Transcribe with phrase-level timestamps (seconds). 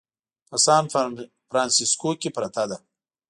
[0.49, 0.83] په سان
[1.49, 2.77] فرانسیسکو کې پرته ده.